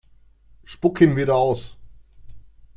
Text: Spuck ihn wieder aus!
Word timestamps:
Spuck 0.65 0.99
ihn 0.99 1.15
wieder 1.15 1.35
aus! 1.35 1.77